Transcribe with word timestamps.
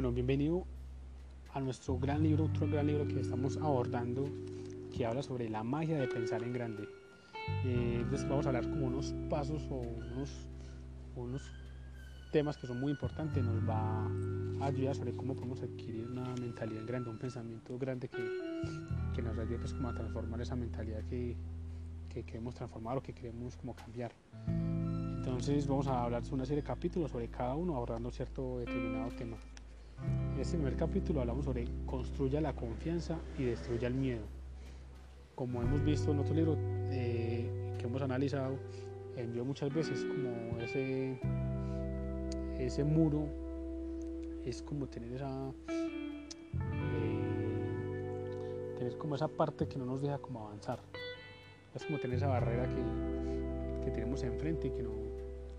Bueno, 0.00 0.14
bienvenido 0.14 0.64
a 1.52 1.60
nuestro 1.60 1.98
gran 1.98 2.22
libro, 2.22 2.46
otro 2.46 2.66
gran 2.66 2.86
libro 2.86 3.06
que 3.06 3.20
estamos 3.20 3.58
abordando, 3.58 4.24
que 4.96 5.04
habla 5.04 5.22
sobre 5.22 5.50
la 5.50 5.62
magia 5.62 5.98
de 5.98 6.08
pensar 6.08 6.42
en 6.42 6.54
grande. 6.54 6.88
Eh, 7.66 8.02
pues 8.08 8.26
vamos 8.26 8.46
a 8.46 8.48
hablar 8.48 8.66
como 8.66 8.86
unos 8.86 9.12
pasos 9.28 9.62
o 9.68 9.74
unos, 9.74 10.30
unos 11.16 11.42
temas 12.32 12.56
que 12.56 12.66
son 12.66 12.80
muy 12.80 12.92
importantes. 12.92 13.44
Nos 13.44 13.68
va 13.68 14.06
a 14.64 14.68
ayudar 14.68 14.94
sobre 14.94 15.12
cómo 15.12 15.34
podemos 15.34 15.60
adquirir 15.60 16.06
una 16.06 16.34
mentalidad 16.36 16.86
grande, 16.86 17.10
un 17.10 17.18
pensamiento 17.18 17.76
grande 17.76 18.08
que, 18.08 18.26
que 19.14 19.20
nos 19.20 19.36
ayude 19.36 19.58
pues, 19.58 19.74
como 19.74 19.90
a 19.90 19.92
transformar 19.92 20.40
esa 20.40 20.56
mentalidad 20.56 21.02
que, 21.10 21.36
que 22.08 22.22
queremos 22.22 22.54
transformar 22.54 22.96
o 22.96 23.02
que 23.02 23.12
queremos 23.12 23.54
como 23.54 23.74
cambiar. 23.74 24.12
Entonces 24.46 25.66
vamos 25.66 25.88
a 25.88 26.04
hablar 26.04 26.24
sobre 26.24 26.36
una 26.36 26.46
serie 26.46 26.62
de 26.62 26.66
capítulos 26.66 27.10
sobre 27.10 27.28
cada 27.28 27.54
uno 27.54 27.76
abordando 27.76 28.10
cierto 28.10 28.60
determinado 28.60 29.10
tema. 29.10 29.36
En 30.34 30.40
este 30.40 30.56
primer 30.56 30.76
capítulo 30.76 31.20
hablamos 31.20 31.44
sobre 31.44 31.66
construya 31.86 32.40
la 32.40 32.54
confianza 32.54 33.18
y 33.38 33.44
destruya 33.44 33.88
el 33.88 33.94
miedo. 33.94 34.22
Como 35.34 35.60
hemos 35.62 35.84
visto 35.84 36.12
en 36.12 36.18
otro 36.18 36.34
libro 36.34 36.56
eh, 36.90 37.76
que 37.78 37.86
hemos 37.86 38.00
analizado, 38.02 38.58
el 39.16 39.28
miedo 39.28 39.44
muchas 39.44 39.72
veces 39.72 40.04
como 40.04 40.58
ese, 40.60 41.20
ese 42.58 42.84
muro, 42.84 43.26
es 44.44 44.62
como 44.62 44.86
tener 44.86 45.12
esa, 45.12 45.50
eh, 46.94 48.74
tener 48.78 48.96
como 48.96 49.16
esa 49.16 49.28
parte 49.28 49.68
que 49.68 49.78
no 49.78 49.84
nos 49.84 50.00
deja 50.00 50.18
como 50.18 50.46
avanzar. 50.46 50.80
Es 51.74 51.84
como 51.84 51.98
tener 51.98 52.16
esa 52.16 52.28
barrera 52.28 52.66
que, 52.66 53.84
que 53.84 53.90
tenemos 53.90 54.22
enfrente 54.22 54.68
y 54.68 54.70
que 54.70 54.82
no, 54.82 54.92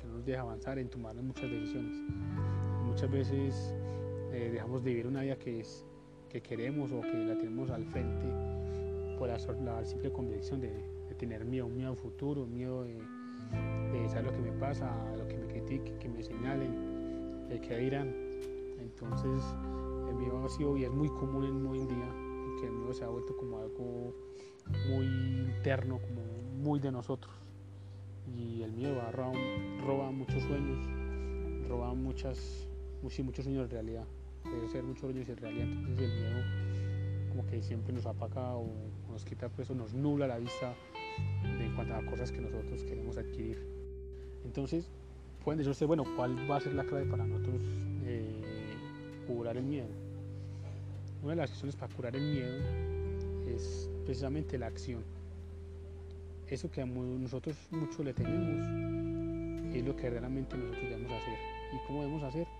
que 0.00 0.06
no 0.06 0.14
nos 0.14 0.24
deja 0.24 0.40
avanzar 0.40 0.78
en 0.78 0.88
tomar 0.88 1.14
muchas 1.16 1.50
decisiones. 1.50 1.98
Muchas 2.86 3.10
veces 3.10 3.74
eh, 4.32 4.50
dejamos 4.52 4.84
de 4.84 4.90
vivir 4.90 5.06
una 5.06 5.22
vida 5.22 5.36
que, 5.36 5.64
que 6.28 6.40
queremos 6.40 6.92
o 6.92 7.00
que 7.00 7.12
la 7.12 7.36
tenemos 7.36 7.68
al 7.70 7.84
frente 7.86 8.26
por 9.18 9.28
la, 9.28 9.84
simple 9.84 10.12
convicción 10.12 10.60
de, 10.60 10.70
tener 11.18 11.44
miedo, 11.44 11.66
un 11.66 11.76
miedo 11.76 11.90
al 11.90 11.96
futuro, 11.96 12.46
miedo 12.46 12.84
de, 12.84 12.94
de, 13.92 14.08
saber 14.08 14.26
lo 14.26 14.32
que 14.32 14.38
me 14.38 14.52
pasa, 14.52 14.90
lo 15.18 15.26
que 15.28 15.36
me 15.36 15.46
critiquen, 15.48 15.98
que 15.98 16.08
me 16.08 16.22
señalen, 16.22 17.46
el 17.50 17.60
que 17.60 17.76
dirán. 17.76 18.14
Entonces, 18.78 19.44
el 20.08 20.14
miedo 20.14 20.42
ha 20.42 20.48
sido 20.48 20.78
y 20.78 20.84
es 20.84 20.90
muy 20.90 21.08
común 21.08 21.44
en 21.44 21.66
hoy 21.66 21.80
en 21.80 21.88
día, 21.88 22.60
que 22.60 22.66
el 22.68 22.72
miedo 22.72 22.94
se 22.94 23.04
ha 23.04 23.08
vuelto 23.08 23.36
como 23.36 23.58
algo 23.58 24.14
muy 24.88 25.04
interno, 25.04 25.98
como 26.00 26.22
muy 26.62 26.80
de 26.80 26.92
nosotros. 26.92 27.34
Y 28.34 28.62
el 28.62 28.72
miedo 28.72 28.94
roba, 29.12 29.32
roba 29.84 30.10
muchos 30.12 30.42
sueños, 30.44 30.78
roba 31.68 31.92
muchas, 31.92 32.66
muchos 33.02 33.44
sueños 33.44 33.68
de 33.68 33.74
realidad 33.74 34.06
puede 34.42 34.68
ser 34.68 34.84
sueños 34.98 35.28
en 35.28 35.36
realidad, 35.36 35.66
entonces 35.66 36.00
el 36.00 36.20
miedo 36.20 36.70
como 37.30 37.46
que 37.46 37.62
siempre 37.62 37.92
nos 37.92 38.06
apaga 38.06 38.56
o 38.56 38.66
nos 39.10 39.24
quita 39.24 39.48
pues 39.48 39.70
o 39.70 39.74
nos 39.74 39.94
nubla 39.94 40.26
la 40.26 40.38
vista 40.38 40.74
de 41.42 41.64
en 41.64 41.74
cuanto 41.74 41.94
a 41.94 42.04
cosas 42.06 42.32
que 42.32 42.40
nosotros 42.40 42.82
queremos 42.84 43.16
adquirir. 43.16 43.58
Entonces, 44.44 44.88
pueden 45.44 45.58
decir 45.58 45.70
ustedes, 45.70 45.88
bueno, 45.88 46.04
¿cuál 46.16 46.36
va 46.50 46.56
a 46.56 46.60
ser 46.60 46.74
la 46.74 46.84
clave 46.84 47.06
para 47.06 47.24
nosotros 47.24 47.56
eh, 48.04 48.42
curar 49.26 49.56
el 49.56 49.64
miedo? 49.64 49.88
Una 51.22 51.30
de 51.30 51.36
las 51.36 51.50
acciones 51.50 51.76
para 51.76 51.94
curar 51.94 52.16
el 52.16 52.22
miedo 52.22 52.58
es 53.54 53.88
precisamente 54.04 54.58
la 54.58 54.66
acción. 54.66 55.02
Eso 56.48 56.70
que 56.70 56.82
a 56.82 56.86
nosotros 56.86 57.56
mucho 57.70 58.02
le 58.02 58.12
tememos 58.12 58.66
es 59.74 59.84
lo 59.84 59.94
que 59.94 60.10
realmente 60.10 60.56
nosotros 60.56 60.82
debemos 60.82 61.12
hacer. 61.12 61.38
¿Y 61.72 61.86
cómo 61.86 62.00
debemos 62.00 62.22
hacer? 62.24 62.59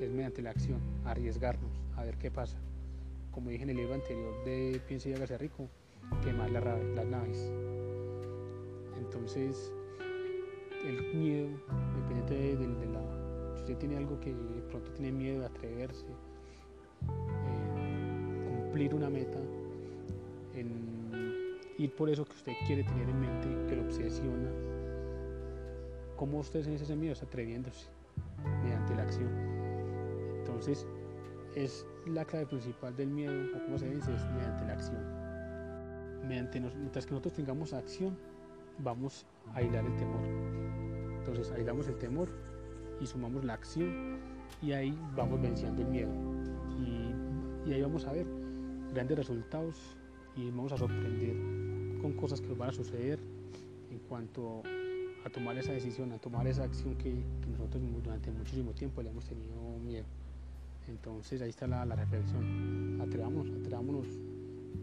Es 0.00 0.10
mediante 0.10 0.42
la 0.42 0.50
acción, 0.50 0.80
arriesgarnos, 1.04 1.72
a 1.96 2.04
ver 2.04 2.16
qué 2.18 2.30
pasa. 2.30 2.58
Como 3.30 3.50
dije 3.50 3.64
en 3.64 3.70
el 3.70 3.76
libro 3.76 3.94
anterior 3.94 4.44
de 4.44 4.80
Piense 4.86 5.10
y 5.10 5.14
hágase 5.14 5.38
rico, 5.38 5.68
quemar 6.22 6.50
la, 6.50 6.60
las 6.60 7.06
naves. 7.06 7.52
Entonces, 8.98 9.72
el 10.86 11.14
miedo, 11.14 11.48
dependiente 11.96 12.34
de, 12.34 12.56
de, 12.56 12.74
de, 12.74 12.86
la... 12.86 13.54
Si 13.54 13.60
usted 13.62 13.76
tiene 13.78 13.96
algo 13.96 14.18
que 14.20 14.34
pronto 14.70 14.90
tiene 14.92 15.12
miedo 15.12 15.40
de 15.40 15.46
atreverse, 15.46 16.06
en 17.46 18.62
cumplir 18.62 18.94
una 18.94 19.10
meta, 19.10 19.38
en 20.54 21.58
ir 21.78 21.94
por 21.94 22.10
eso 22.10 22.24
que 22.24 22.32
usted 22.32 22.52
quiere 22.66 22.82
tener 22.82 23.08
en 23.08 23.20
mente, 23.20 23.48
que 23.68 23.76
lo 23.76 23.82
obsesiona, 23.82 24.50
¿cómo 26.16 26.38
usted 26.40 26.64
se 26.64 26.74
ese 26.74 26.96
miedo? 26.96 27.12
Está 27.12 27.26
atreviéndose 27.26 27.88
mediante 28.62 28.94
la 28.94 29.02
acción. 29.02 29.47
Entonces, 30.58 30.88
es 31.54 31.86
la 32.04 32.24
clave 32.24 32.46
principal 32.46 32.96
del 32.96 33.10
miedo, 33.10 33.32
como 33.64 33.78
se 33.78 33.88
dice, 33.88 34.12
es 34.12 34.24
mediante 34.32 34.64
la 34.64 34.72
acción. 34.72 35.04
Mientras 36.26 37.06
que 37.06 37.12
nosotros 37.12 37.34
tengamos 37.34 37.72
acción, 37.72 38.18
vamos 38.80 39.24
a 39.54 39.58
aislar 39.58 39.84
el 39.84 39.94
temor. 39.96 40.20
Entonces, 41.18 41.52
aislamos 41.52 41.86
el 41.86 41.96
temor 41.98 42.28
y 43.00 43.06
sumamos 43.06 43.44
la 43.44 43.54
acción 43.54 44.18
y 44.60 44.72
ahí 44.72 44.98
vamos 45.14 45.40
venciendo 45.40 45.82
el 45.82 45.88
miedo. 45.88 46.10
Y, 47.64 47.72
ahí 47.72 47.80
vamos 47.80 48.04
a 48.06 48.12
ver 48.12 48.26
grandes 48.92 49.16
resultados 49.16 49.96
y 50.34 50.50
vamos 50.50 50.72
a 50.72 50.76
sorprender 50.76 51.36
con 52.02 52.14
cosas 52.14 52.40
que 52.40 52.48
nos 52.48 52.58
van 52.58 52.70
a 52.70 52.72
suceder 52.72 53.20
en 53.92 53.98
cuanto 54.08 54.62
a 55.24 55.30
tomar 55.30 55.56
esa 55.56 55.70
decisión, 55.70 56.10
a 56.10 56.18
tomar 56.18 56.48
esa 56.48 56.64
acción 56.64 56.96
que 56.96 57.14
nosotros 57.48 57.80
durante 58.02 58.32
muchísimo 58.32 58.72
tiempo 58.72 59.02
le 59.02 59.10
hemos 59.10 59.24
tenido 59.24 59.54
miedo. 59.84 60.06
Entonces 60.88 61.42
ahí 61.42 61.50
está 61.50 61.66
la, 61.66 61.84
reflexión. 61.84 63.00
Atrevámonos, 63.00 63.54
atrevámonos 63.60 64.06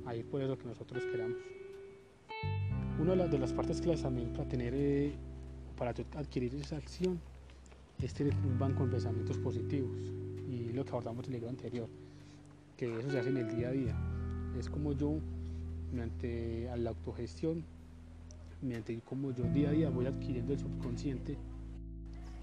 a 0.05 0.15
ir 0.15 0.25
por 0.25 0.41
eso 0.41 0.57
que 0.57 0.65
nosotros 0.65 1.03
queramos. 1.05 1.37
Una 2.99 3.11
de 3.11 3.17
las, 3.17 3.31
de 3.31 3.39
las 3.39 3.53
partes 3.53 3.81
claves 3.81 4.03
también 4.03 4.31
para 4.31 4.47
tener, 4.47 4.73
eh, 4.75 5.13
para 5.77 5.91
adquirir 5.91 6.55
esa 6.55 6.77
acción 6.77 7.19
es 8.01 8.13
tener 8.13 8.33
un 8.35 8.57
banco 8.57 8.85
de 8.85 8.91
pensamientos 8.91 9.37
positivos 9.37 9.97
y 10.49 10.71
lo 10.73 10.85
que 10.85 10.91
abordamos 10.91 11.27
en 11.27 11.33
el 11.33 11.39
libro 11.39 11.49
anterior, 11.49 11.89
que 12.77 12.99
eso 12.99 13.09
se 13.09 13.19
hace 13.19 13.29
en 13.29 13.37
el 13.37 13.55
día 13.55 13.69
a 13.69 13.71
día. 13.71 13.95
Es 14.57 14.69
como 14.69 14.93
yo, 14.93 15.17
mediante 15.91 16.69
la 16.77 16.91
autogestión, 16.91 17.63
mediante 18.61 18.97
como 19.01 19.31
yo 19.31 19.43
día 19.45 19.69
a 19.69 19.71
día 19.71 19.89
voy 19.89 20.05
adquiriendo 20.05 20.53
el 20.53 20.59
subconsciente, 20.59 21.37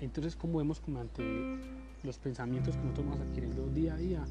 entonces 0.00 0.36
como 0.36 0.58
vemos 0.58 0.82
mediante 0.86 1.22
los 2.02 2.18
pensamientos 2.18 2.76
que 2.76 2.82
nosotros 2.82 3.06
vamos 3.06 3.20
adquiriendo 3.20 3.66
día 3.68 3.94
a 3.94 3.96
día, 3.96 4.24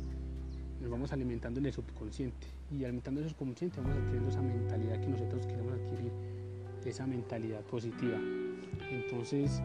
nos 0.81 0.89
vamos 0.89 1.13
alimentando 1.13 1.59
en 1.59 1.67
el 1.67 1.73
subconsciente 1.73 2.47
y 2.71 2.83
alimentando 2.83 3.21
el 3.21 3.29
subconsciente 3.29 3.79
vamos 3.79 3.97
adquiriendo 3.97 4.29
esa 4.29 4.41
mentalidad 4.41 4.99
que 4.99 5.07
nosotros 5.07 5.45
queremos 5.45 5.73
adquirir, 5.73 6.11
esa 6.85 7.05
mentalidad 7.05 7.61
positiva. 7.61 8.17
Entonces 8.89 9.61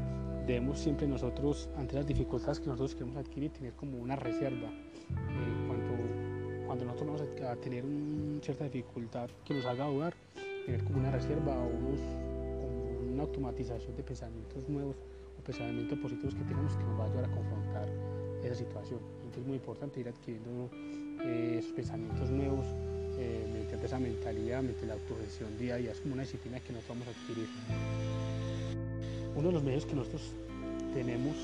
debemos 0.47 0.79
siempre 0.79 1.09
nosotros, 1.09 1.69
ante 1.77 1.97
las 1.97 2.07
dificultades 2.07 2.61
que 2.61 2.67
nosotros 2.67 2.95
queremos 2.95 3.17
adquirir, 3.17 3.51
tener 3.51 3.73
como 3.73 3.99
una 3.99 4.15
reserva. 4.15 4.69
Eh, 4.69 5.67
cuando, 5.67 6.67
cuando 6.67 6.85
nosotros 6.85 7.21
vamos 7.21 7.43
a, 7.43 7.57
tener 7.57 7.85
una 7.85 8.43
cierta 8.43 8.65
dificultad 8.65 9.31
que 9.45 9.55
nos 9.55 9.65
haga 9.65 9.87
dudar, 9.87 10.15
tener 10.67 10.85
como 10.85 10.99
una 10.99 11.11
reserva 11.11 11.57
o 11.59 11.71
una 13.13 13.23
automatización 13.23 13.97
de 13.97 14.03
pensamientos 14.03 14.69
nuevos 14.69 14.97
pensamientos 15.47 15.99
positivos 15.99 16.35
que 16.35 16.43
tenemos 16.43 16.77
que 16.77 16.83
nos 16.83 16.99
va 16.99 17.05
a 17.05 17.07
ayudar 17.07 17.25
a 17.25 17.29
confrontar 17.29 17.89
esa 18.43 18.55
situación. 18.55 19.01
Entonces 19.23 19.43
es 19.43 19.47
muy 19.47 19.57
importante 19.57 20.01
ir 20.01 20.09
adquiriendo 20.09 20.71
eh, 21.25 21.57
esos 21.59 21.73
pensamientos 21.73 22.31
nuevos 22.31 22.67
eh, 23.19 23.49
mediante 23.53 23.87
esa 23.87 23.99
mentalidad, 23.99 24.63
mediante 24.63 24.87
la 24.87 24.95
autogestión 24.95 25.57
día 25.57 25.75
a 25.75 25.79
día. 25.79 25.93
Es 25.93 26.01
como 26.01 26.15
una 26.15 26.23
disciplina 26.23 26.61
que 26.61 26.73
nosotros 26.73 26.99
vamos 26.99 27.09
a 27.09 27.19
adquirir. 27.19 27.49
Uno 29.37 29.49
de 29.49 29.55
los 29.55 29.63
medios 29.63 29.87
que 29.87 29.95
nosotros 29.95 30.33
tenemos 30.93 31.37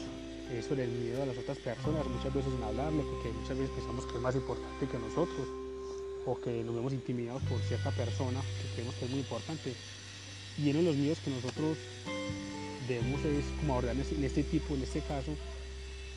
es 0.53 0.67
sobre 0.67 0.85
el 0.85 0.91
miedo 0.91 1.23
a 1.23 1.27
las 1.27 1.39
otras 1.39 1.59
personas, 1.59 2.07
muchas 2.07 2.35
veces 2.35 2.53
en 2.53 2.63
hablarle, 2.63 3.03
porque 3.03 3.31
muchas 3.33 3.57
veces 3.57 3.71
pensamos 3.71 4.05
que 4.07 4.17
es 4.17 4.21
más 4.21 4.35
importante 4.35 4.87
que 4.87 4.99
nosotros 4.99 5.47
o 6.27 6.41
que 6.41 6.63
nos 6.63 6.75
vemos 6.75 6.93
intimidados 6.93 7.43
por 7.45 7.59
cierta 7.61 7.91
persona 7.91 8.41
que 8.41 8.75
creemos 8.75 8.95
que 8.97 9.05
es 9.05 9.11
muy 9.11 9.21
importante. 9.21 9.75
Y 10.59 10.71
uno 10.71 10.81
de 10.81 10.85
los 10.85 10.97
miedos 10.97 11.19
que 11.21 11.31
nosotros 11.31 11.79
debemos 12.89 13.25
es 13.25 13.45
como 13.61 13.75
abordar 13.75 13.97
en 13.97 14.25
este 14.25 14.43
tipo, 14.43 14.75
en 14.75 14.83
este 14.83 15.01
caso, 15.01 15.33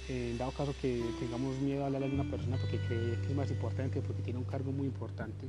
eh, 0.10 0.32
en 0.32 0.38
dado 0.38 0.52
caso 0.52 0.74
que 0.82 1.04
tengamos 1.20 1.58
miedo 1.60 1.84
a 1.84 1.88
hablar 1.88 2.04
a 2.04 2.06
alguna 2.06 2.30
persona 2.30 2.58
porque 2.58 2.78
cree 2.80 3.20
que 3.22 3.28
es 3.30 3.36
más 3.36 3.50
importante, 3.52 4.02
porque 4.02 4.22
tiene 4.22 4.40
un 4.40 4.46
cargo 4.46 4.72
muy 4.72 4.88
importante, 4.88 5.48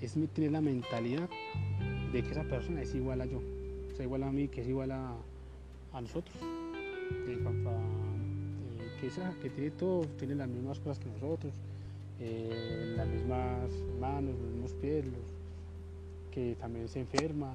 es 0.00 0.14
tener 0.34 0.52
la 0.52 0.60
mentalidad 0.60 1.28
de 2.12 2.22
que 2.22 2.30
esa 2.30 2.44
persona 2.44 2.82
es 2.82 2.94
igual 2.94 3.20
a 3.20 3.26
yo, 3.26 3.40
sea, 3.96 4.04
igual 4.04 4.22
a 4.22 4.30
mí, 4.30 4.48
que 4.48 4.60
es 4.60 4.68
igual 4.68 4.92
a, 4.92 5.14
nosotros. 6.00 6.36
Eh, 7.26 7.38
que, 9.00 9.06
esa, 9.06 9.32
que 9.40 9.50
tiene 9.50 9.70
todo, 9.70 10.04
tiene 10.18 10.34
las 10.34 10.48
mismas 10.48 10.78
cosas 10.78 10.98
que 10.98 11.08
nosotros, 11.10 11.54
eh, 12.20 12.94
las 12.96 13.08
mismas 13.08 13.70
manos, 14.00 14.34
los 14.38 14.50
mismos 14.50 14.72
pies, 14.74 15.04
que 16.30 16.56
también 16.60 16.88
se 16.88 17.00
enferma, 17.00 17.54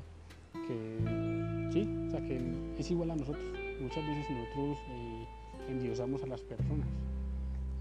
que 0.53 1.40
sí, 1.71 1.87
o 2.07 2.11
sea, 2.11 2.21
que 2.21 2.39
es 2.77 2.91
igual 2.91 3.11
a 3.11 3.15
nosotros. 3.15 3.43
Muchas 3.79 4.05
veces 4.05 4.25
nosotros 4.29 4.77
eh, 4.89 5.25
endiosamos 5.69 6.23
a 6.23 6.27
las 6.27 6.41
personas. 6.41 6.87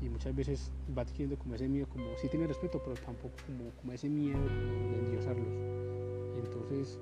y 0.00 0.08
muchas 0.08 0.34
veces 0.34 0.72
va 0.96 1.02
adquiriendo 1.02 1.36
como 1.36 1.54
ese 1.54 1.68
miedo, 1.68 1.86
como 1.88 2.04
sí 2.16 2.28
tiene 2.28 2.46
respeto, 2.46 2.80
pero 2.82 2.96
tampoco 2.96 3.34
como, 3.82 3.92
ese 3.92 4.08
miedo 4.08 4.38
de 4.38 4.98
endiosarlos. 4.98 5.48
Entonces 6.42 6.98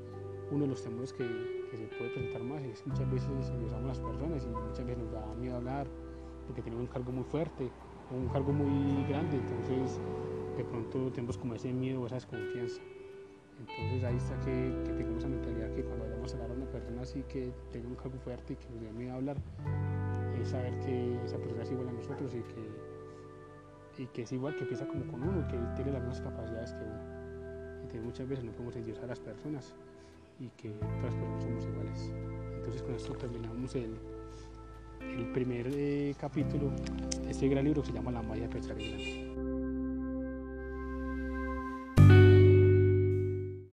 uno 0.50 0.64
de 0.64 0.70
los 0.70 0.82
temores 0.82 1.12
que, 1.12 1.24
que, 1.70 1.76
se 1.76 1.86
puede 1.96 2.10
presentar 2.10 2.42
más 2.42 2.62
es 2.64 2.82
que 2.82 2.90
muchas 2.90 3.10
veces 3.12 3.28
endiosamos 3.50 3.84
a 3.84 3.88
las 3.88 4.00
personas 4.00 4.44
y 4.44 4.48
muchas 4.48 4.84
veces 4.84 4.98
nos 4.98 5.12
da 5.12 5.34
miedo 5.34 5.56
hablar 5.56 5.86
porque 6.46 6.62
tenemos 6.62 6.86
un 6.86 6.92
cargo 6.92 7.12
muy 7.12 7.24
fuerte 7.24 7.70
o 8.10 8.16
un 8.16 8.28
cargo 8.28 8.52
muy 8.52 9.04
grande, 9.04 9.36
entonces 9.36 10.00
de 10.56 10.64
pronto 10.64 11.12
tenemos 11.12 11.36
como 11.36 11.54
ese 11.54 11.72
miedo 11.72 12.00
o 12.00 12.06
esa 12.06 12.16
desconfianza. 12.16 12.80
Entonces 13.58 14.04
ahí 14.04 14.16
está 14.16 14.38
que, 14.40 14.82
que 14.84 14.92
tengamos 14.92 15.18
esa 15.18 15.28
mentalidad 15.28 15.72
que 15.74 15.82
cuando 15.82 16.04
vayamos 16.04 16.32
a 16.32 16.36
hablar 16.36 16.50
a 16.50 16.54
una 16.54 16.70
persona 16.70 17.02
así 17.02 17.24
que 17.28 17.52
tenga 17.72 17.88
un 17.88 17.96
cargo 17.96 18.18
fuerte 18.18 18.52
y 18.52 18.56
que 18.56 18.68
nos 18.70 18.80
dé 18.80 18.92
miedo 18.92 19.14
hablar, 19.14 19.36
es 20.40 20.48
saber 20.48 20.78
que 20.80 21.24
esa 21.24 21.38
persona 21.38 21.62
es 21.62 21.70
igual 21.72 21.88
a 21.88 21.92
nosotros 21.92 22.32
y 22.34 22.42
que, 22.42 24.02
y 24.02 24.06
que 24.06 24.22
es 24.22 24.32
igual, 24.32 24.56
que 24.56 24.64
piensa 24.64 24.86
como 24.86 25.04
con 25.10 25.22
uno, 25.22 25.46
que 25.48 25.58
tiene 25.74 25.92
las 25.92 26.02
mismas 26.02 26.20
capacidades 26.20 26.72
que 26.72 26.84
uno. 26.84 27.18
Entonces 27.82 28.02
muchas 28.02 28.28
veces 28.28 28.44
no 28.44 28.52
podemos 28.52 28.76
endiosar 28.76 29.04
a 29.04 29.08
las 29.08 29.20
personas 29.20 29.74
y 30.38 30.48
que 30.50 30.70
todas 30.70 31.02
las 31.02 31.14
personas 31.14 31.42
somos 31.42 31.64
iguales. 31.64 32.12
Entonces 32.56 32.82
con 32.82 32.94
esto 32.94 33.12
terminamos 33.14 33.74
el, 33.74 33.96
el 35.00 35.32
primer 35.32 35.68
eh, 35.72 36.14
capítulo 36.20 36.70
de 37.22 37.30
este 37.30 37.48
gran 37.48 37.64
libro 37.64 37.82
que 37.82 37.88
se 37.88 37.94
llama 37.94 38.12
La 38.12 38.22
magia 38.22 38.46
de 38.46 38.60
grande. 38.60 39.47